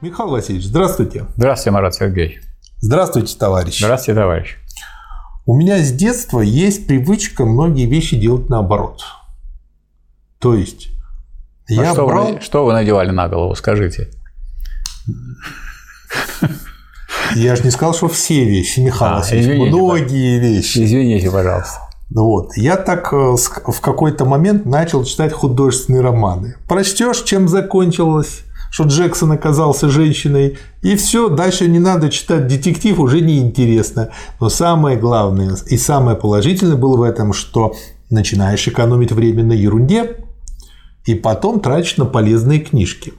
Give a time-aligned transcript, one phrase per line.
[0.00, 1.26] Михаил Васильевич, здравствуйте.
[1.36, 2.42] Здравствуйте, Марат Сергеевич.
[2.80, 3.78] Здравствуйте, товарищ.
[3.78, 4.56] Здравствуйте, товарищ.
[5.46, 9.02] У меня с детства есть привычка многие вещи делать наоборот.
[10.38, 10.88] То есть,
[11.68, 12.34] а я что, брал...
[12.34, 14.10] вы, что вы надевали на голову, скажите?
[17.34, 20.84] Я же не сказал, что все вещи, Михаил а, Васильевич, многие вещи.
[20.84, 21.80] Извините, пожалуйста.
[22.10, 22.56] Вот.
[22.56, 26.56] Я так э, в какой-то момент начал читать художественные романы.
[26.68, 28.43] Прочтешь, чем закончилось,
[28.74, 34.10] что Джексон оказался женщиной, и все, дальше не надо читать детектив, уже неинтересно.
[34.40, 37.76] Но самое главное и самое положительное было в этом, что
[38.10, 40.16] начинаешь экономить время на ерунде,
[41.04, 43.12] и потом тратишь на полезные книжки.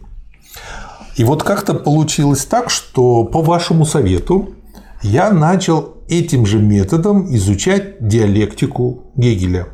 [1.16, 4.50] И вот как-то получилось так, что по вашему совету
[5.04, 9.68] я начал этим же методом изучать диалектику Гегеля.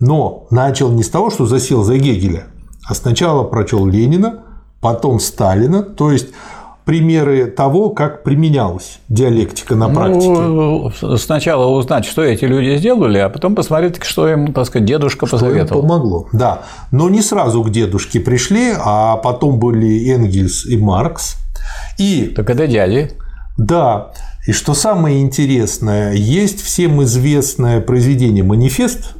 [0.00, 2.46] Но начал не с того, что засел за Гегеля,
[2.84, 4.46] а сначала прочел Ленина,
[4.80, 6.28] потом Сталина, то есть
[6.84, 10.28] примеры того, как применялась диалектика на практике?
[10.28, 15.26] Ну, сначала узнать, что эти люди сделали, а потом посмотреть, что им, так сказать, дедушка
[15.26, 15.82] что посоветовал.
[15.82, 16.62] Им помогло, да.
[16.90, 21.36] Но не сразу к дедушке пришли, а потом были Энгельс и Маркс.
[21.98, 22.32] И...
[22.34, 23.12] Так это дяди.
[23.56, 24.12] Да.
[24.46, 29.14] И что самое интересное, есть всем известное произведение «Манифест»,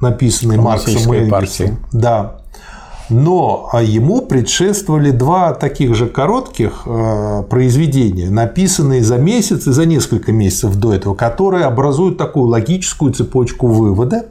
[0.00, 1.30] написанный Марксом и Энгельсом.
[1.30, 1.76] Партии.
[1.92, 2.43] Да
[3.10, 9.86] но а, ему предшествовали два таких же коротких э, произведения, написанные за месяц и за
[9.86, 14.26] несколько месяцев до этого, которые образуют такую логическую цепочку вывода.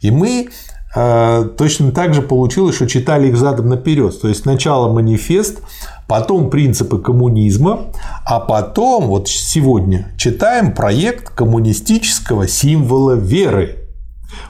[0.00, 0.48] И мы
[0.94, 4.18] э, точно так же получилось, что читали их задом наперед.
[4.20, 5.60] То есть сначала манифест,
[6.06, 7.92] потом принципы коммунизма,
[8.24, 13.85] а потом, вот сегодня, читаем проект коммунистического символа веры.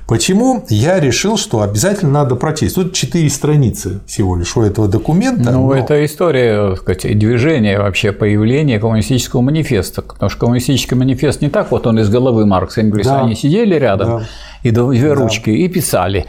[0.06, 2.76] Почему я решил, что обязательно надо прочесть?
[2.76, 5.50] Тут четыре страницы всего лишь у этого документа.
[5.50, 5.74] Ну, но...
[5.74, 10.02] это история, так сказать, движения, вообще появления коммунистического манифеста.
[10.02, 13.20] Потому что коммунистический манифест не так, вот он из головы Маркса и Энгельса, да.
[13.22, 14.26] они сидели рядом, да
[14.68, 15.56] и две ручки, да.
[15.56, 16.26] и писали.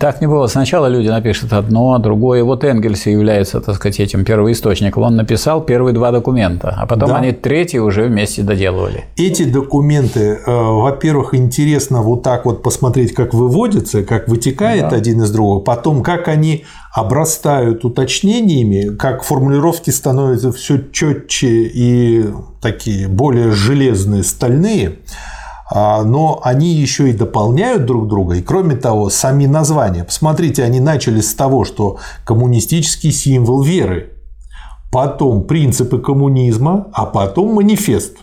[0.00, 0.46] Так не было.
[0.46, 2.44] Сначала люди напишут одно, другое.
[2.44, 5.02] Вот Энгельс является, так сказать, этим первоисточником.
[5.02, 7.16] Он написал первые два документа, а потом да.
[7.16, 9.04] они третий уже вместе доделывали.
[9.16, 14.96] Эти документы, э, во-первых, интересно вот так вот посмотреть, как выводится, как вытекает да.
[14.96, 22.26] один из другого, потом как они обрастают уточнениями, как формулировки становятся все четче и
[22.60, 24.98] такие более железные, стальные.
[25.74, 28.34] А, но они еще и дополняют друг друга.
[28.34, 30.04] И кроме того, сами названия.
[30.04, 31.96] Посмотрите, они начали с того, что
[32.26, 34.10] коммунистический символ веры,
[34.90, 38.18] потом принципы коммунизма, а потом манифест.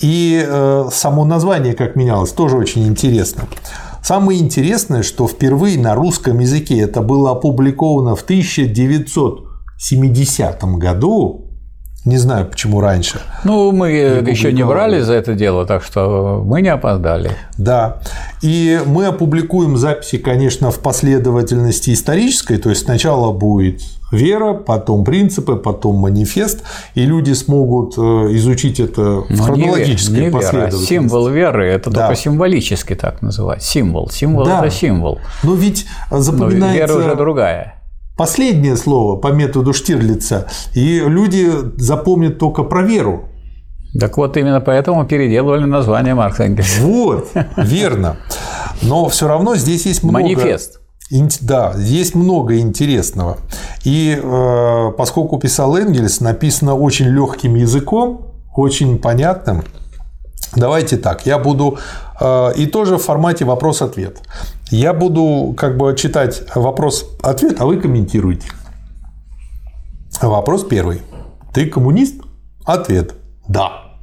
[0.00, 3.42] И э, само название, как менялось, тоже очень интересно.
[4.02, 11.47] Самое интересное, что впервые на русском языке это было опубликовано в 1970 году
[12.04, 13.20] не знаю, почему раньше.
[13.44, 17.32] Ну, мы не еще не брали за это дело, так что мы не опоздали.
[17.58, 17.98] Да.
[18.40, 25.56] И мы опубликуем записи, конечно, в последовательности исторической, то есть сначала будет вера, потом принципы,
[25.56, 26.62] потом манифест,
[26.94, 28.00] и люди смогут э,
[28.36, 30.88] изучить это в хронологической не, последовательности.
[30.88, 32.06] Символ веры– это да.
[32.06, 33.62] только символически так называть.
[33.62, 34.08] Символ.
[34.08, 35.18] Символ да.– это символ.
[35.42, 36.68] Но ведь запоминается…
[36.68, 37.77] Но вера уже другая
[38.18, 41.48] последнее слово по методу Штирлица, и люди
[41.78, 43.24] запомнят только про веру.
[43.98, 46.82] Так вот, именно поэтому переделывали название Маркса Энгельса.
[46.82, 48.16] Вот, верно.
[48.82, 50.20] Но все равно здесь есть много...
[50.20, 50.80] Манифест.
[51.40, 53.38] Да, есть много интересного.
[53.84, 59.64] И э, поскольку писал Энгельс, написано очень легким языком, очень понятным.
[60.54, 61.78] Давайте так, я буду
[62.20, 64.18] э, и тоже в формате вопрос-ответ.
[64.70, 68.48] Я буду как бы читать вопрос-ответ, а вы комментируете.
[70.20, 71.02] Вопрос первый.
[71.54, 72.20] Ты коммунист?
[72.64, 73.14] Ответ.
[73.46, 73.94] Да.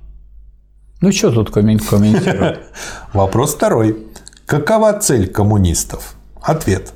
[1.02, 2.60] Ну, что тут комментировать?
[3.14, 4.08] Вопрос второй.
[4.46, 6.16] Какова цель коммунистов?
[6.42, 6.94] Ответ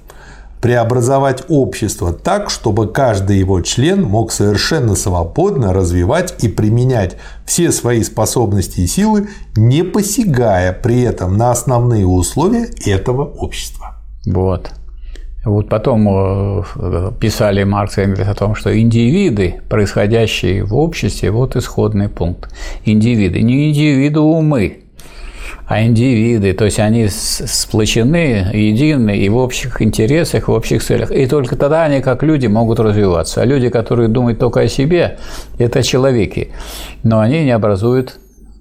[0.61, 8.03] преобразовать общество так, чтобы каждый его член мог совершенно свободно развивать и применять все свои
[8.03, 13.97] способности и силы, не посягая при этом на основные условия этого общества.
[14.25, 14.71] Вот.
[15.45, 21.55] Вот потом э, писали Маркс и Энгельс о том, что индивиды, происходящие в обществе, вот
[21.55, 22.53] исходный пункт.
[22.83, 24.83] Индивиды, не индивидуумы,
[25.69, 31.11] а индивиды, то есть они сплочены, едины и в общих интересах, в общих целях.
[31.11, 33.43] И только тогда они, как люди, могут развиваться.
[33.43, 35.19] А люди, которые думают только о себе,
[35.59, 36.49] это человеки.
[37.03, 38.15] Но они не образуют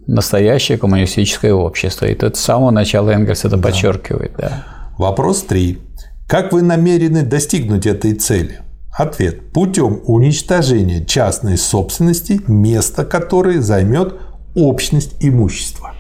[0.07, 2.05] настоящее коммунистическое общество.
[2.05, 3.63] И это с самого начала Энгельс это да.
[3.63, 4.33] подчеркивает.
[4.37, 4.65] Да.
[4.99, 5.79] Вопрос три.
[6.27, 8.61] Как вы намерены достигнуть этой цели?
[8.95, 9.51] Ответ.
[9.53, 14.13] Путем уничтожения частной собственности, место которой займет
[14.55, 15.95] общность имущества.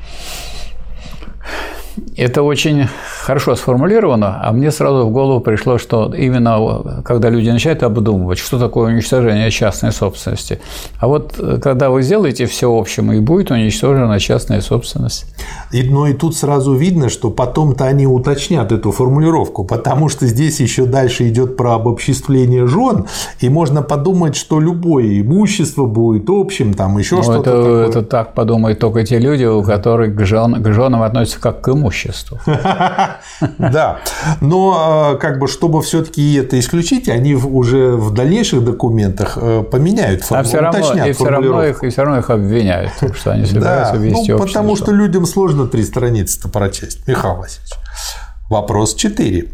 [2.16, 2.88] Это очень
[3.28, 8.58] хорошо сформулировано, а мне сразу в голову пришло, что именно когда люди начинают обдумывать, что
[8.58, 10.60] такое уничтожение частной собственности,
[10.98, 15.26] а вот э, когда вы сделаете все общим, и будет уничтожена частная собственность.
[15.72, 20.60] И, но и тут сразу видно, что потом-то они уточнят эту формулировку, потому что здесь
[20.60, 23.04] еще дальше идет про обобществление жен,
[23.40, 27.40] и можно подумать, что любое имущество будет общим, там еще что-то.
[27.40, 27.88] Это, такое.
[27.88, 31.68] это так подумают только те люди, у которых к, жен, к женам относятся как к
[31.68, 32.38] имуществу.
[33.58, 34.00] Да,
[34.40, 40.24] но а, как бы чтобы все-таки это исключить, они уже в дальнейших документах э, поменяют
[40.30, 43.94] а все равно, и все равно их, и все равно их обвиняют, что они собираются
[43.94, 47.72] да, вести ну, потому что людям сложно три страницы-то прочесть, Михаил Васильевич.
[48.48, 49.52] Вопрос 4.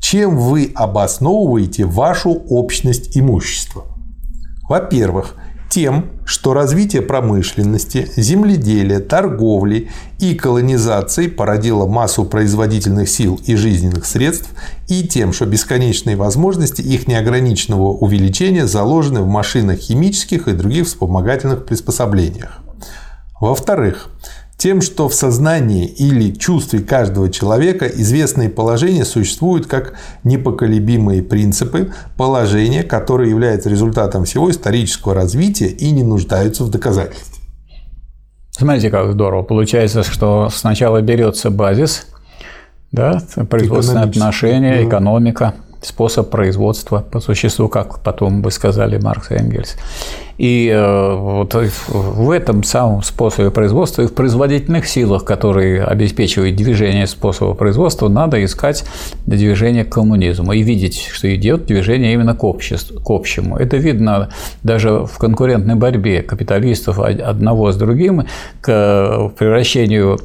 [0.00, 3.84] Чем вы обосновываете вашу общность имущества?
[4.68, 5.34] Во-первых,
[5.70, 9.88] тем, что развитие промышленности, земледелия, торговли
[10.18, 14.50] и колонизации породило массу производительных сил и жизненных средств,
[14.88, 21.64] и тем, что бесконечные возможности их неограниченного увеличения заложены в машинах химических и других вспомогательных
[21.64, 22.58] приспособлениях.
[23.40, 24.10] Во-вторых,
[24.60, 32.82] тем, что в сознании или чувстве каждого человека известные положения существуют как непоколебимые принципы, положения,
[32.82, 37.42] которые являются результатом всего исторического развития и не нуждаются в доказательстве.
[38.50, 39.42] Смотрите, как здорово.
[39.42, 42.06] Получается, что сначала берется базис,
[42.92, 49.76] да, производственные отношения, экономика– способ производства по существу, как потом бы сказали Маркс и Энгельс.
[50.36, 57.06] И э, вот в этом самом способе производства и в производительных силах, которые обеспечивают движение
[57.06, 58.84] способа производства, надо искать
[59.26, 63.56] движение к коммунизму и видеть, что идет движение именно к, обществу, к общему.
[63.56, 64.30] Это видно
[64.62, 68.24] даже в конкурентной борьбе капиталистов одного с другим
[68.62, 70.20] к превращению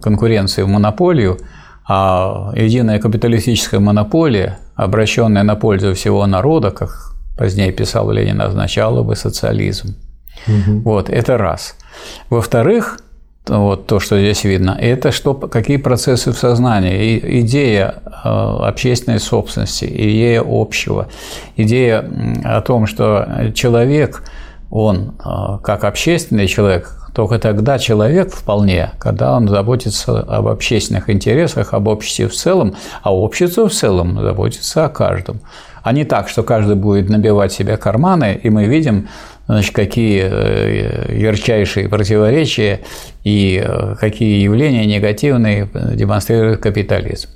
[0.00, 1.38] конкуренции в монополию–
[1.88, 9.14] а единая капиталистическая монополия, обращенная на пользу всего народа, как позднее писал Ленин, означала бы
[9.14, 9.94] социализм.
[10.48, 10.80] Угу.
[10.80, 11.76] Вот, это раз.
[12.28, 12.98] Во-вторых,
[13.46, 17.16] вот то, что здесь видно, это что, какие процессы в сознании.
[17.16, 17.94] И идея
[18.24, 21.08] э, общественной собственности, идея общего,
[21.56, 22.04] идея
[22.44, 24.24] о том, что человек,
[24.70, 31.72] он э, как общественный человек, только тогда человек вполне, когда он заботится об общественных интересах,
[31.72, 35.40] об обществе в целом, а общество в целом заботится о каждом.
[35.82, 39.08] А не так, что каждый будет набивать себе карманы, и мы видим,
[39.46, 42.80] значит, какие э, ярчайшие противоречия
[43.24, 47.30] и э, какие явления негативные демонстрирует капитализм.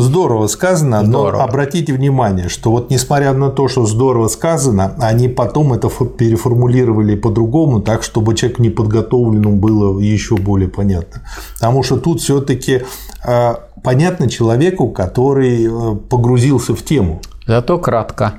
[0.00, 1.38] Здорово сказано, здорово.
[1.38, 7.16] но обратите внимание, что вот несмотря на то, что здорово сказано, они потом это переформулировали
[7.16, 11.22] по-другому, так, чтобы человеку неподготовленному было еще более понятно.
[11.54, 12.82] Потому что тут все-таки
[13.26, 17.20] э, понятно человеку, который э, погрузился в тему.
[17.46, 18.34] Зато кратко.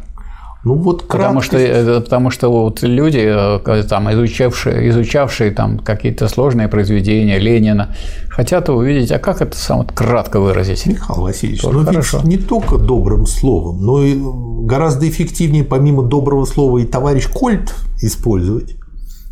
[0.63, 6.67] Ну вот потому что, потому что вот люди, э, там, изучавшие, изучавшие там, какие-то сложные
[6.67, 7.95] произведения Ленина,
[8.29, 10.85] хотят увидеть, а как это сам кратко выразить.
[10.85, 12.17] Михаил Васильевич, Тоже ну хорошо.
[12.17, 17.73] ведь не только добрым словом, но и гораздо эффективнее помимо доброго слова и товарищ Кольт
[18.01, 18.75] использовать.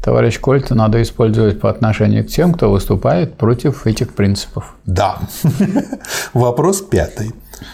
[0.04, 4.76] Товарищ Кольт надо использовать по отношению к тем, кто выступает против этих принципов.
[4.86, 5.20] Да.
[6.34, 7.34] Вопрос пятый.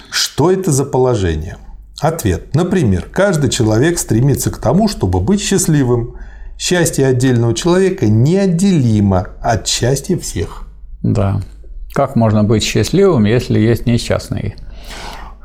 [0.10, 1.58] Что это за положение?
[2.06, 2.54] Ответ.
[2.54, 6.18] Например, каждый человек стремится к тому, чтобы быть счастливым.
[6.56, 10.68] Счастье отдельного человека неотделимо от счастья всех.
[11.02, 11.42] Да.
[11.94, 14.56] Как можно быть счастливым, если есть несчастные?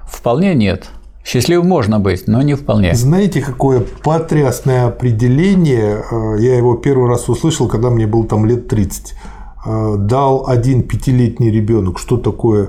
[0.07, 0.91] Вполне нет.
[1.25, 2.95] Счастливым можно быть, но не вполне.
[2.95, 8.69] Знаете, какое потрясное определение, э, я его первый раз услышал, когда мне было там лет
[8.69, 9.15] 30.
[9.65, 12.69] Э, дал один пятилетний ребенок, что такое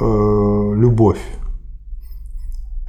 [0.00, 1.18] э, любовь.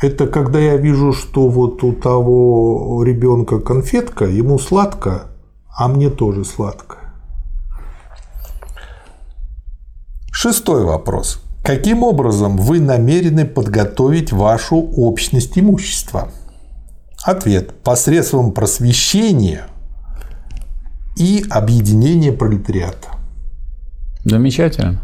[0.05, 5.24] Это когда я вижу, что вот у того ребенка конфетка, ему сладко,
[5.75, 6.97] а мне тоже сладко.
[10.31, 11.41] Шестой вопрос.
[11.63, 16.29] Каким образом вы намерены подготовить вашу общность имущества?
[17.24, 17.81] Ответ.
[17.81, 19.65] Посредством просвещения
[21.17, 23.07] и объединения пролетариата.
[24.24, 25.01] Замечательно.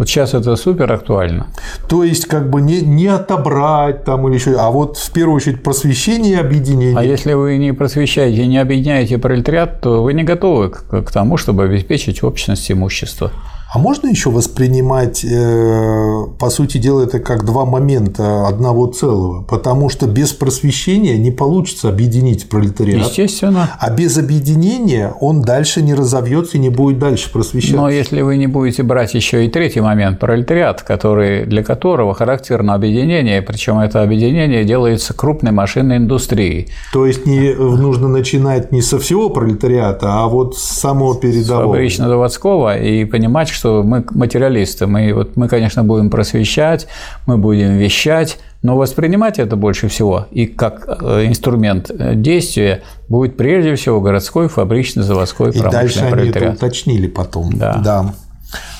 [0.00, 1.48] Вот сейчас это супер актуально.
[1.86, 5.62] То есть, как бы не, не отобрать там или еще, а вот в первую очередь
[5.62, 6.96] просвещение и объединение.
[6.96, 11.36] А если вы не просвещаете, не объединяете пролетариат, то вы не готовы к, к тому,
[11.36, 13.30] чтобы обеспечить общность имущества.
[13.72, 19.44] А можно еще воспринимать, э, по сути дела, это как два момента одного целого?
[19.44, 23.06] Потому что без просвещения не получится объединить пролетариат.
[23.06, 23.70] Естественно.
[23.78, 27.76] А без объединения он дальше не разовьется и не будет дальше просвещаться.
[27.76, 32.74] Но если вы не будете брать еще и третий момент, пролетариат, который, для которого характерно
[32.74, 36.70] объединение, причем это объединение делается крупной машинной индустрией.
[36.92, 41.74] То есть не нужно начинать не со всего пролетариата, а вот с самого передового.
[41.74, 44.86] Фабрично-заводского и понимать, что мы материалисты.
[44.86, 46.88] Мы, вот, мы, конечно, будем просвещать,
[47.26, 53.36] мы будем вещать, но воспринимать это больше всего и как э, инструмент э, действия будет
[53.36, 57.52] прежде всего городской, фабрично-заводской, промышленный И дальше они это уточнили потом.
[57.52, 57.76] Да.
[57.84, 58.14] да.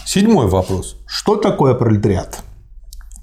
[0.06, 0.96] Седьмой вопрос.
[1.06, 2.40] Что такое пролетариат?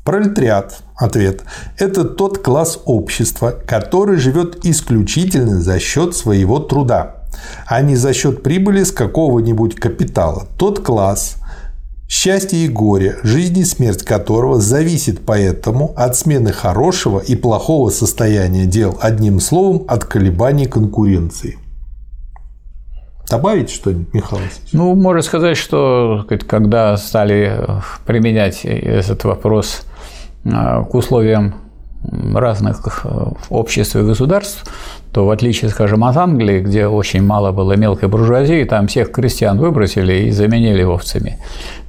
[0.06, 1.44] Пролетариат, ответ,
[1.78, 7.18] это тот класс общества, который живет исключительно за счет своего труда,
[7.66, 10.48] а не за счет прибыли с какого-нибудь капитала.
[10.58, 11.37] Тот класс,
[12.08, 18.66] счастье и горе, жизнь и смерть которого зависит поэтому от смены хорошего и плохого состояния
[18.66, 21.58] дел, одним словом, от колебаний конкуренции.
[23.30, 24.72] Добавить что-нибудь, Михаил Васильевич?
[24.72, 27.62] Ну, можно сказать, что когда стали
[28.06, 29.86] применять этот вопрос
[30.46, 31.56] а, к условиям
[32.34, 33.10] разных э,
[33.50, 34.64] обществ и государств,
[35.12, 39.58] то в отличие, скажем, от Англии, где очень мало было мелкой буржуазии, там всех крестьян
[39.58, 41.40] выбросили и заменили овцами,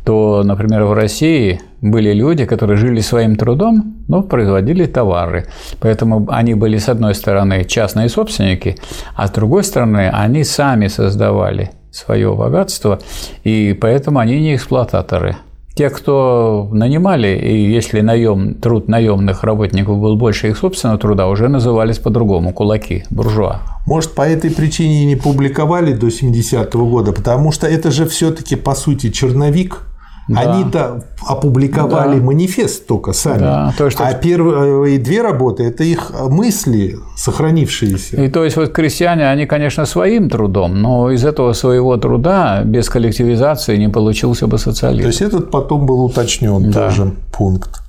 [0.08, 5.44] то, например, в России были люди, которые жили своим трудом, но производили товары.
[5.80, 8.76] Поэтому они были, с одной стороны, частные собственники,
[9.14, 13.00] а с другой стороны, они сами создавали свое богатство,
[13.44, 15.36] и поэтому они не эксплуататоры–
[15.76, 21.48] те, кто нанимали, и если наем, труд наемных работников был больше их собственного труда, уже
[21.48, 23.60] назывались по-другому– кулаки, буржуа.
[23.86, 28.56] Может, по этой причине и не публиковали до 70-го года, потому что это же все-таки,
[28.56, 29.82] по сути, черновик–
[30.28, 30.40] да.
[30.40, 32.24] Они-то опубликовали да.
[32.24, 33.38] манифест только сами.
[33.38, 33.74] Да.
[33.76, 34.04] То, что...
[34.06, 38.22] А первые две работы– это их мысли, сохранившиеся.
[38.22, 42.88] И то есть вот крестьяне, они, конечно, своим трудом, но из этого своего труда без
[42.88, 45.02] коллективизации не получился бы социализм.
[45.02, 46.88] То есть этот потом был уточнен да.
[46.88, 47.82] тоже пункт.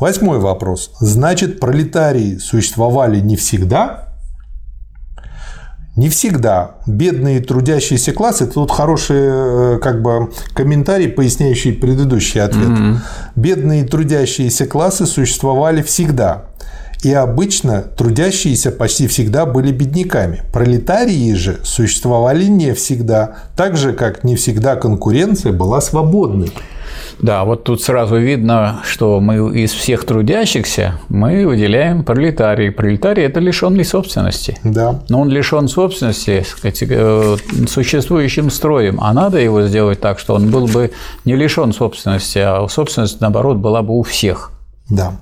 [0.00, 0.90] Восьмой вопрос.
[1.00, 4.05] Значит, пролетарии существовали не всегда,
[5.96, 12.68] не всегда бедные трудящиеся классы, это вот хороший э, как бы комментарий, поясняющий предыдущий ответ.
[12.68, 12.96] Mm-hmm.
[13.34, 16.44] Бедные трудящиеся классы существовали всегда.
[17.02, 20.42] И обычно трудящиеся почти всегда были бедняками.
[20.52, 26.52] Пролетарии же существовали не всегда, так же, как не всегда конкуренция была свободной.
[27.18, 32.70] Да, вот тут сразу видно, что мы из всех трудящихся мы выделяем пролетарий.
[32.70, 34.58] Пролетарий– это лишенный собственности.
[34.64, 35.00] Да.
[35.08, 37.36] Но он лишен собственности сказать, э,
[37.68, 40.92] существующим строем, а надо его сделать так, что он был бы
[41.24, 44.52] не лишен собственности, а собственность, наоборот, была бы у всех.
[44.90, 45.12] Да.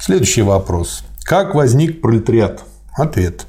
[0.00, 1.04] Следующий вопрос.
[1.22, 2.62] Как возник пролетариат?
[2.96, 3.46] Ответ.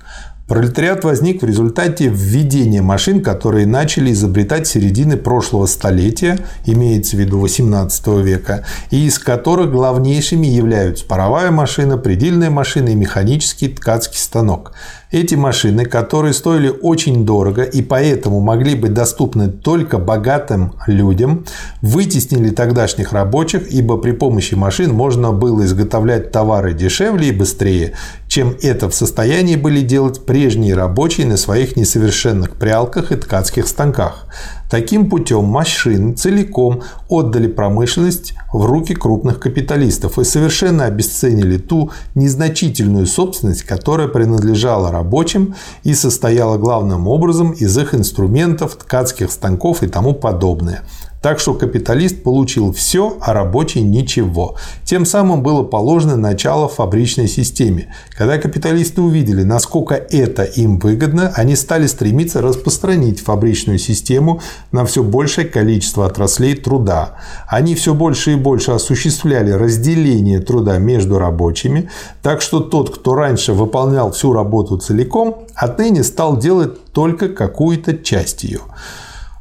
[0.53, 7.39] Пролетариат возник в результате введения машин, которые начали изобретать середины прошлого столетия, имеется в виду
[7.39, 14.74] 18 века, и из которых главнейшими являются паровая машина, предельная машина и механический ткацкий станок.
[15.13, 21.46] Эти машины, которые стоили очень дорого и поэтому могли быть доступны только богатым людям,
[21.84, 27.93] вытеснили тогдашних рабочих, ибо при помощи машин можно было изготовлять товары дешевле и быстрее,
[28.27, 34.25] чем это в состоянии были делать прежние рабочие на своих несовершенных прялках и ткацких станках.
[34.67, 43.07] Таким путем машины целиком отдали промышленность в руки крупных капиталистов и совершенно обесценили ту незначительную
[43.07, 50.13] собственность, которая принадлежала рабочим и состояла главным образом из их инструментов, ткацких станков и тому
[50.13, 50.83] подобное.
[51.24, 54.57] Так что капиталист получил все, а рабочий ничего.
[54.83, 57.95] Тем самым было положено начало фабричной системе.
[58.17, 64.41] Когда капиталисты увидели, насколько это им выгодно, они стали стремиться распространить фабричную систему
[64.74, 67.15] на все большее количество отраслей труда.
[67.48, 71.89] Они все больше и больше осуществляли разделение труда между рабочими,
[72.21, 78.43] так что тот, кто раньше выполнял всю работу целиком, отныне стал делать только какую-то часть
[78.43, 78.59] ее.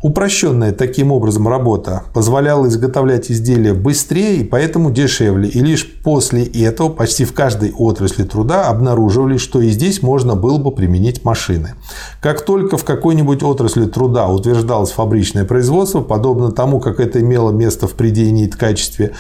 [0.02, 5.49] Упрощенная таким образом работа позволяла изготовлять изделия быстрее и поэтому дешевле.
[5.49, 10.59] И лишь после этого почти в каждой отрасли труда обнаруживали, что и здесь можно было
[10.59, 11.75] бы применить машины.
[12.21, 17.87] Как только в какой-нибудь отрасли труда утверждалось фабричное производство, подобно тому, как это имело место
[17.87, 19.12] в придении ткачестве,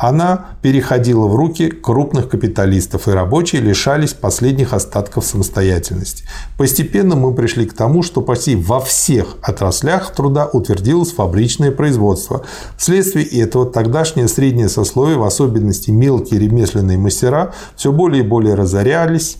[0.00, 6.24] она переходила в руки крупных капиталистов, и рабочие лишались последних остатков самостоятельности.
[6.56, 12.46] Постепенно мы пришли к тому, что почти во всех отраслях труда утвердилось фабричное производство.
[12.78, 19.36] Вследствие этого тогдашнее среднее сословие, в особенности мелкие ремесленные мастера, все более и более разорялись,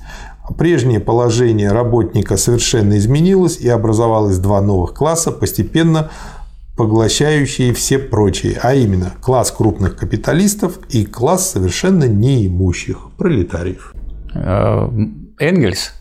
[0.58, 6.10] Прежнее положение работника совершенно изменилось и образовалось два новых класса, постепенно
[6.80, 13.92] поглощающие все прочие, а именно класс крупных капиталистов и класс совершенно неимущих пролетариев.
[14.34, 14.88] Э,
[15.38, 15.92] Энгельс,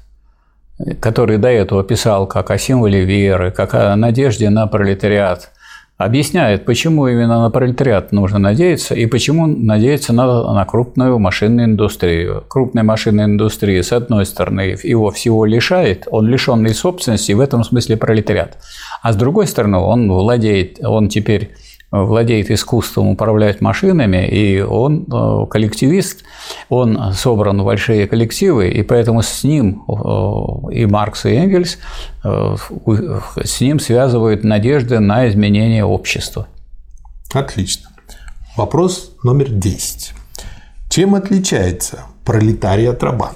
[1.01, 5.51] который до этого писал как о символе веры, как о надежде на пролетариат,
[5.99, 12.45] объясняет, почему именно на пролетариат нужно надеяться и почему надеяться надо на крупную машинную индустрию.
[12.47, 17.97] Крупная машинная индустрия, с одной стороны, его всего лишает, он лишенный собственности, в этом смысле
[17.97, 18.57] пролетариат.
[19.01, 21.51] А с другой стороны, он владеет, он теперь
[21.91, 26.23] владеет искусством управлять машинами, и он э, коллективист,
[26.69, 31.79] он собран в большие коллективы, и поэтому с ним э, и Маркс, и Энгельс,
[32.23, 32.55] э,
[33.43, 36.47] с ним связывают надежды на изменение общества.
[37.33, 37.89] Отлично.
[38.55, 40.13] Вопрос номер 10.
[40.89, 43.31] Чем отличается пролетарий от раба?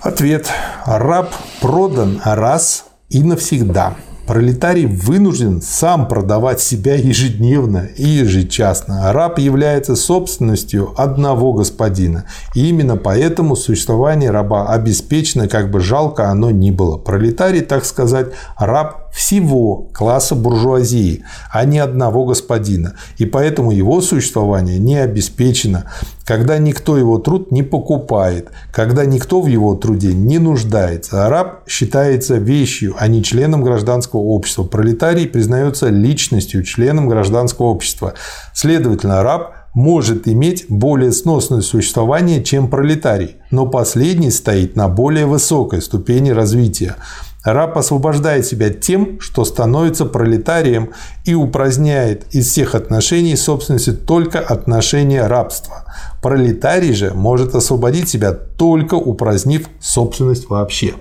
[0.00, 0.50] Ответ.
[0.84, 3.94] Раб продан раз и навсегда–
[4.26, 9.12] Пролетарий вынужден сам продавать себя ежедневно и ежечасно.
[9.12, 12.24] Раб является собственностью одного господина.
[12.54, 16.96] И именно поэтому существование раба обеспечено, как бы жалко оно ни было.
[16.96, 22.94] Пролетарий, так сказать, раб всего класса буржуазии, а не одного господина.
[23.16, 25.84] И поэтому его существование не обеспечено,
[26.24, 31.24] когда никто его труд не покупает, когда никто в его труде не нуждается.
[31.24, 34.64] А раб считается вещью, а не членом гражданского общества.
[34.64, 38.14] Пролетарий признается личностью, членом гражданского общества.
[38.52, 45.82] Следовательно, раб может иметь более сносное существование, чем пролетарий, но последний стоит на более высокой
[45.82, 46.96] ступени развития.
[47.44, 50.90] Раб освобождает себя тем, что становится пролетарием
[51.24, 55.84] и упраздняет из всех отношений собственности только отношения рабства.
[56.22, 60.94] Пролетарий же может освободить себя только упразднив собственность вообще.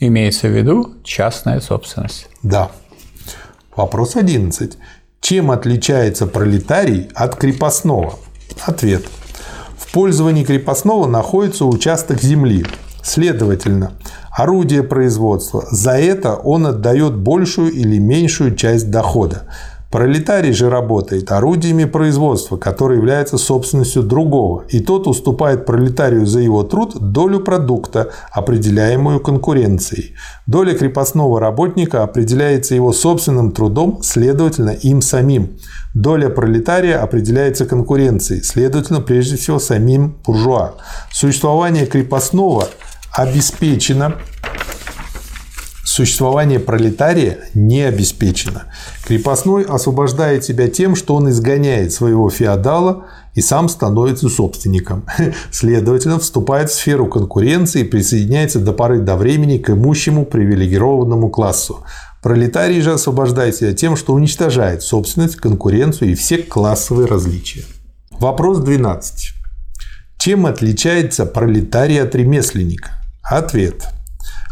[0.00, 2.28] Имеется в виду частная собственность.
[2.42, 2.70] Да.
[3.76, 4.78] Вопрос 11.
[5.20, 8.18] Чем отличается пролетарий от крепостного?
[8.66, 9.04] Ответ.
[9.76, 12.64] В пользовании крепостного находится участок земли.
[13.02, 13.92] Следовательно,
[14.30, 15.64] орудие производства.
[15.70, 19.42] За это он отдает большую или меньшую часть дохода.
[19.92, 26.62] Пролетарий же работает орудиями производства, которые являются собственностью другого, и тот уступает пролетарию за его
[26.62, 30.14] труд долю продукта, определяемую конкуренцией.
[30.46, 35.58] Доля крепостного работника определяется его собственным трудом, следовательно, им самим.
[35.92, 40.72] Доля пролетария определяется конкуренцией, следовательно, прежде всего, самим буржуа.
[41.12, 42.68] Существование крепостного
[43.12, 44.18] обеспечено
[45.84, 48.72] Существование пролетария не обеспечено.
[49.04, 55.04] Крепостной освобождает себя тем, что он изгоняет своего феодала и сам становится собственником.
[55.50, 61.84] Следовательно, вступает в сферу конкуренции и присоединяется до поры до времени к имущему привилегированному классу.
[62.22, 67.64] Пролетарий же освобождает себя тем, что уничтожает собственность, конкуренцию и все классовые различия.
[68.12, 69.34] Вопрос 12.
[70.16, 73.01] Чем отличается пролетарий от ремесленника?
[73.22, 73.88] Ответ.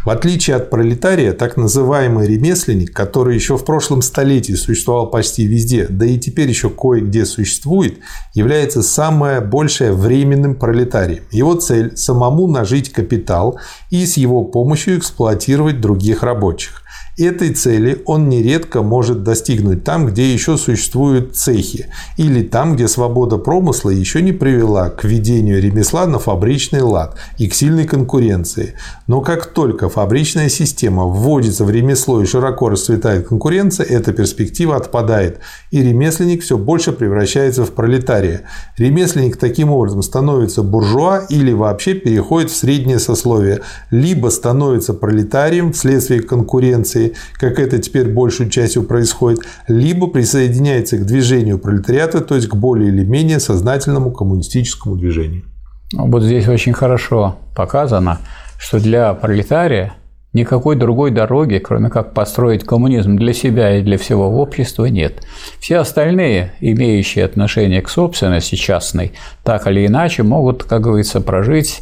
[0.04, 5.86] В отличие от пролетария, так называемый ремесленник, который еще в прошлом столетии существовал почти везде,
[5.90, 7.98] да и теперь еще кое-где существует,
[8.32, 11.24] является самое большее временным пролетарием.
[11.30, 13.58] Его цель– самому нажить капитал
[13.90, 16.79] и с его помощью эксплуатировать других рабочих.
[17.20, 23.36] Этой цели он нередко может достигнуть там, где еще существуют цехи, или там, где свобода
[23.36, 28.72] промысла еще не привела к введению ремесла на фабричный лад и к сильной конкуренции.
[29.06, 35.40] Но как только фабричная система вводится в ремесло и широко расцветает конкуренция, эта перспектива отпадает,
[35.70, 38.44] и ремесленник все больше превращается в пролетария.
[38.78, 46.22] Ремесленник таким образом становится буржуа или вообще переходит в среднее сословие, либо становится пролетарием вследствие
[46.22, 52.54] конкуренции, как это теперь большую частью происходит, либо присоединяется к движению пролетариата, то есть к
[52.54, 55.44] более или менее сознательному коммунистическому движению.
[55.92, 58.18] Вот здесь очень хорошо показано,
[58.58, 59.94] что для пролетария
[60.32, 65.24] Никакой другой дороги, кроме как построить коммунизм для себя и для всего общества, нет.
[65.58, 71.80] Все остальные, имеющие отношение к собственности частной, так или иначе могут, как говорится, прожить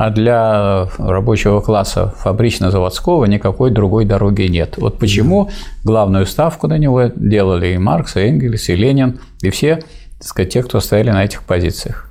[0.00, 4.78] а для рабочего класса фабрично-заводского никакой другой дороги нет.
[4.78, 5.50] Вот почему
[5.84, 9.80] главную ставку на него делали и Маркс, и Энгельс, и Ленин, и все
[10.16, 12.10] так сказать, тех, кто стояли на этих позициях.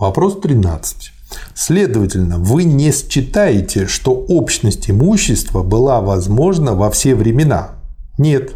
[0.00, 1.12] Вопрос 13.
[1.54, 7.76] Следовательно, вы не считаете, что общность имущества была возможна во все времена?
[8.18, 8.54] Нет.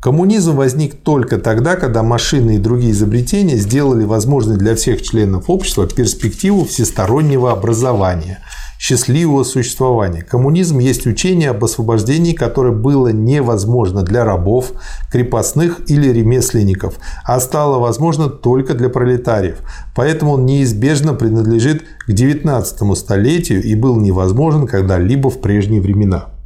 [0.00, 5.86] Коммунизм возник только тогда, когда машины и другие изобретения сделали возможной для всех членов общества
[5.86, 8.38] перспективу всестороннего образования,
[8.78, 10.22] счастливого существования.
[10.22, 14.72] Коммунизм есть учение об освобождении, которое было невозможно для рабов,
[15.12, 19.58] крепостных или ремесленников, а стало возможно только для пролетариев.
[19.94, 26.39] Поэтому он неизбежно принадлежит к 19 столетию и был невозможен когда-либо в прежние времена.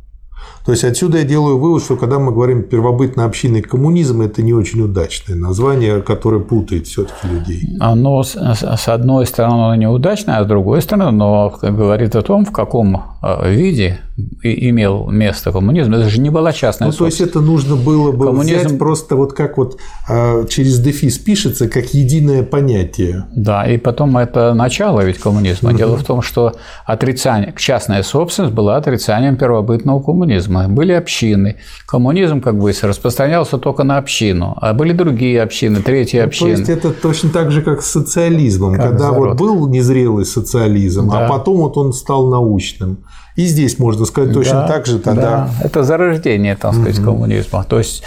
[0.64, 4.80] То есть отсюда я делаю вывод, что когда мы говорим первобытно-общинный коммунизм, это не очень
[4.80, 7.76] удачное название, которое путает все-таки людей.
[7.80, 12.52] Оно, с одной стороны, оно неудачное, а с другой стороны, оно говорит о том, в
[12.52, 13.02] каком
[13.48, 13.98] виде
[14.42, 15.92] имел место коммунизм.
[15.94, 18.58] Это же не была частная Ну, то есть это нужно было бы коммунизм...
[18.58, 23.26] взять просто вот как вот э, через дефис пишется, как единое понятие.
[23.34, 25.70] Да, и потом это начало ведь коммунизма.
[25.70, 25.78] Угу.
[25.78, 26.54] Дело в том, что
[26.86, 30.68] отрицание, частная собственность была отрицанием первобытного коммунизма коммунизма.
[30.68, 31.56] Были общины.
[31.86, 36.54] Коммунизм как бы распространялся только на общину, а были другие общины, третьи ну, общины.
[36.54, 41.10] То есть это точно так же, как с социализмом, как когда вот был незрелый социализм,
[41.10, 41.26] а да.
[41.26, 42.98] а потом вот он стал научным.
[43.36, 45.22] И здесь можно сказать точно да, так же тогда.
[45.60, 45.66] Да.
[45.66, 47.06] Это зарождение, так сказать, угу.
[47.06, 47.64] коммунизма.
[47.64, 48.04] То есть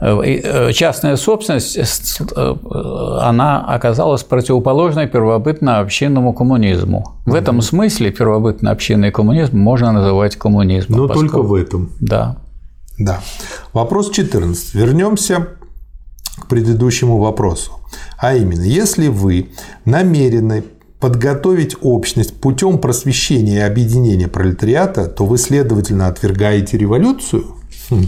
[0.00, 2.54] Э, э, частная собственность, э,
[3.20, 7.16] она оказалась противоположной первобытно-общинному коммунизму.
[7.26, 11.00] В этом смысле первобытно-общинный коммунизм можно называть коммунизмом.
[11.00, 11.36] Но поскольку...
[11.36, 11.90] только в этом.
[12.00, 12.36] Да.
[12.98, 13.20] Да.
[13.72, 14.74] Вопрос 14.
[14.74, 15.48] Вернемся
[16.38, 17.72] к предыдущему вопросу.
[18.16, 19.50] А именно, если вы
[19.84, 20.64] намерены
[21.00, 27.56] подготовить общность путем просвещения и объединения пролетариата, то вы, следовательно, отвергаете революцию?
[27.88, 28.04] Хм.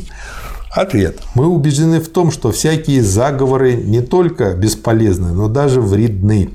[0.71, 1.21] Ответ.
[1.35, 6.51] Мы убеждены в том, что всякие заговоры не только бесполезны, но даже вредны.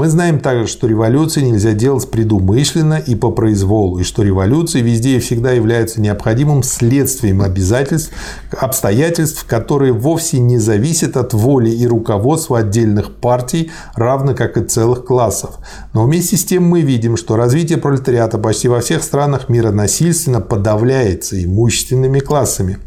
[0.00, 5.18] Мы знаем также, что революции нельзя делать предумышленно и по произволу, и что революции везде
[5.18, 8.10] и всегда являются необходимым следствием обязательств,
[8.50, 15.04] обстоятельств, которые вовсе не зависят от воли и руководства отдельных партий, равно как и целых
[15.04, 15.58] классов.
[15.92, 20.40] Но вместе с тем мы видим, что развитие пролетариата почти во всех странах мира насильственно
[20.40, 22.78] подавляется имущественными классами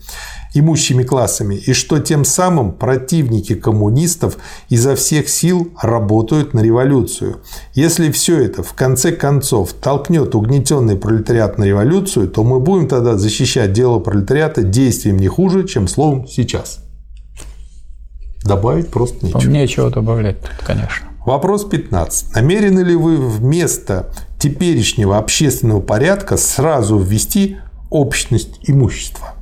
[0.53, 4.37] имущими классами, и что тем самым противники коммунистов
[4.69, 7.41] изо всех сил работают на революцию.
[7.73, 13.17] Если все это в конце концов толкнет угнетенный пролетариат на революцию, то мы будем тогда
[13.17, 16.79] защищать дело пролетариата действием не хуже, чем словом сейчас.
[18.43, 19.49] Добавить просто нечего.
[19.49, 21.07] Нечего добавлять тут, конечно.
[21.25, 22.35] Вопрос 15.
[22.35, 27.57] Намерены ли вы вместо теперешнего общественного порядка сразу ввести
[27.89, 29.32] общность имущества?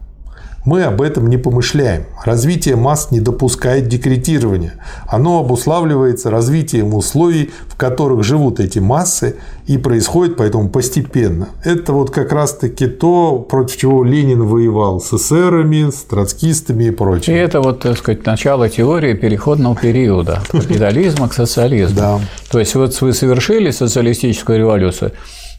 [0.63, 2.06] Мы об этом не помышляем.
[2.24, 4.76] Развитие масс не допускает декретирования.
[5.08, 11.50] Оно обуславливается развитием условий, в которых живут эти массы, и происходит поэтому постепенно.
[11.63, 17.34] Это вот как раз-таки то, против чего Ленин воевал с эсерами, с троцкистами и прочим.
[17.34, 21.95] И это вот, так сказать, начало теории переходного периода капитализма к социализму.
[21.95, 22.19] Да.
[22.52, 25.13] То есть вот вы совершили социалистическую революцию,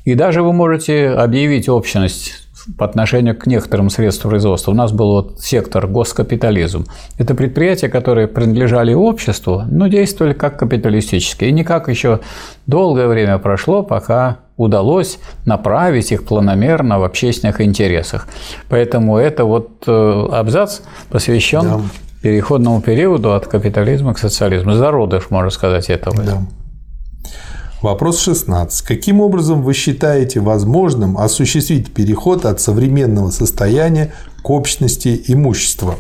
[0.05, 2.42] и даже вы можете объявить общность
[2.79, 4.71] по отношению к некоторым средствам производства.
[4.71, 6.87] У нас был вот сектор госкапитализм.
[7.19, 11.51] Это предприятия, которые принадлежали обществу, но действовали как капиталистические.
[11.51, 12.21] И никак еще
[12.67, 18.29] долгое время прошло, пока удалось направить их планомерно в общественных интересах.
[18.69, 21.81] Поэтому это вот э, абзац посвящен да.
[22.23, 24.75] переходному периоду от капитализма к социализму.
[24.75, 26.23] Зародыш, можно сказать, этого.
[26.23, 26.39] Да.
[27.83, 28.87] Вопрос 16.
[28.87, 34.13] Каким образом вы считаете возможным осуществить переход от современного состояния
[34.45, 35.97] к общности имущества?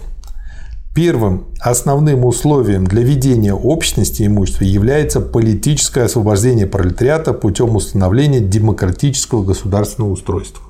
[0.95, 10.13] Первым основным условием для ведения общности имущества является политическое освобождение пролетариата путем установления демократического государственного
[10.13, 10.63] устройства.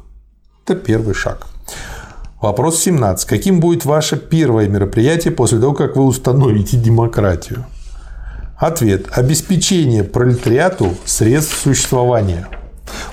[0.65, 1.47] Это первый шаг.
[2.41, 3.29] Вопрос 17.
[3.29, 7.67] Каким будет ваше первое мероприятие после того, как вы установите демократию?
[8.63, 9.09] Ответ.
[9.11, 12.47] Обеспечение пролетариату средств существования.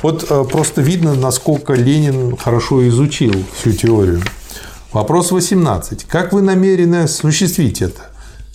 [0.03, 4.21] Вот э, просто видно, насколько Ленин хорошо изучил всю теорию.
[4.93, 6.03] Вопрос 18.
[6.03, 8.11] Как вы намерены осуществить это?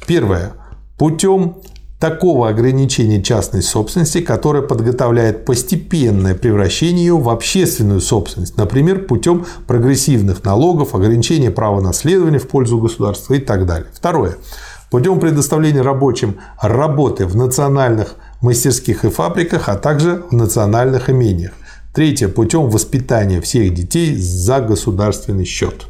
[0.06, 0.52] Первое.
[0.96, 1.56] Путем
[1.98, 10.44] такого ограничения частной собственности, которое подготовляет постепенное превращение ее в общественную собственность, например, путем прогрессивных
[10.44, 13.88] налогов, ограничения права наследования в пользу государства и так далее.
[13.92, 14.36] Второе
[14.90, 21.52] путем предоставления рабочим работы в национальных мастерских и фабриках, а также в национальных имениях.
[21.94, 22.28] Третье.
[22.28, 25.86] Путем воспитания всех детей за государственный счет.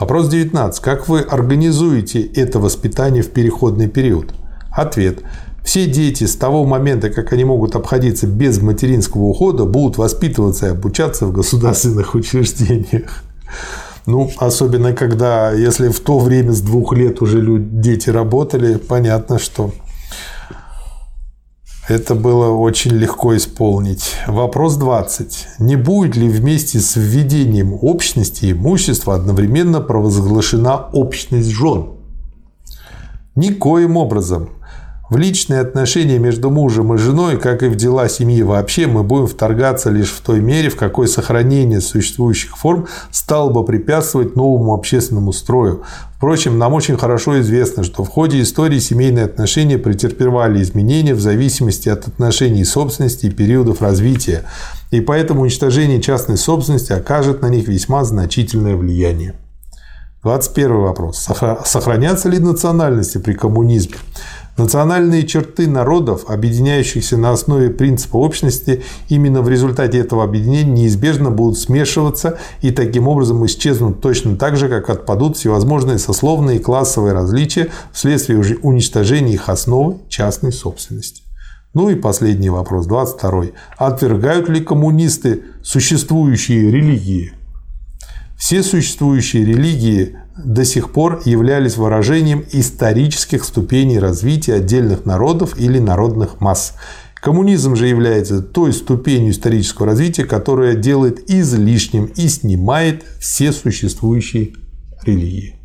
[0.00, 0.82] Вопрос 19.
[0.82, 4.32] Как вы организуете это воспитание в переходный период?
[4.70, 5.20] Ответ.
[5.62, 10.70] Все дети с того момента, как они могут обходиться без материнского ухода, будут воспитываться и
[10.70, 13.22] обучаться в государственных учреждениях.
[14.06, 19.38] Ну, особенно когда, если в то время с двух лет уже люди, дети работали, понятно,
[19.38, 19.72] что
[21.88, 24.14] это было очень легко исполнить.
[24.26, 25.46] Вопрос 20.
[25.58, 31.90] Не будет ли вместе с введением общности имущества одновременно провозглашена общность жен?
[33.34, 34.50] Никоим образом.
[35.12, 39.26] В личные отношения между мужем и женой, как и в дела семьи вообще, мы будем
[39.26, 45.34] вторгаться лишь в той мере, в какой сохранение существующих форм стало бы препятствовать новому общественному
[45.34, 45.82] строю.
[46.16, 51.90] Впрочем, нам очень хорошо известно, что в ходе истории семейные отношения претерпевали изменения в зависимости
[51.90, 54.44] от отношений собственности и периодов развития,
[54.90, 59.34] и поэтому уничтожение частной собственности окажет на них весьма значительное влияние.
[60.22, 61.18] 21 вопрос.
[61.64, 63.96] Сохранятся ли национальности при коммунизме?
[64.58, 71.58] Национальные черты народов, объединяющихся на основе принципа общности, именно в результате этого объединения неизбежно будут
[71.58, 77.70] смешиваться и таким образом исчезнут точно так же, как отпадут всевозможные сословные и классовые различия
[77.92, 81.22] вследствие уже уничтожения их основы частной собственности.
[81.72, 83.44] Ну и последний вопрос, 22.
[83.78, 87.32] Отвергают ли коммунисты существующие религии?
[88.36, 96.40] Все существующие религии до сих пор являлись выражением исторических ступеней развития отдельных народов или народных
[96.40, 96.74] масс.
[97.14, 104.54] Коммунизм же является той ступенью исторического развития, которая делает излишним и снимает все существующие
[105.04, 105.56] религии.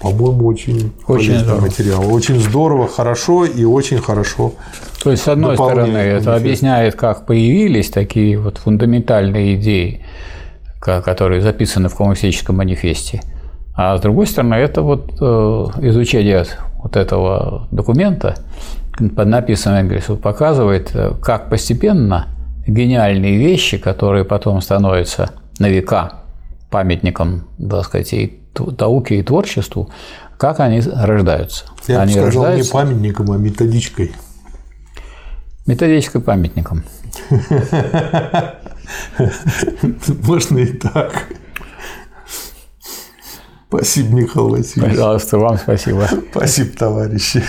[0.00, 1.60] По-моему, очень, очень здорово.
[1.60, 2.12] материал.
[2.12, 4.54] Очень здорово, хорошо и очень хорошо.
[5.02, 10.04] То есть, с одной стороны, это объясняет, как появились такие вот фундаментальные идеи
[10.80, 13.20] которые записаны в коммунистическом манифесте.
[13.74, 15.24] А с другой стороны, это вот э,
[15.82, 16.44] изучение
[16.82, 18.34] вот этого документа,
[18.98, 22.28] написанного Энгельсу, показывает, э, как постепенно
[22.66, 26.24] гениальные вещи, которые потом становятся на века
[26.70, 28.40] памятником, так сказать, и
[28.78, 29.90] науке, и творчеству,
[30.36, 31.64] как они рождаются.
[31.86, 32.76] Я они бы сказал рождаются...
[32.76, 34.12] не памятником, а методичкой.
[35.66, 36.84] Методичкой памятником.
[40.24, 41.26] Можно и так.
[43.68, 44.96] Спасибо, Михаил Васильевич.
[44.96, 46.08] Пожалуйста, вам спасибо.
[46.30, 47.42] Спасибо, товарищи.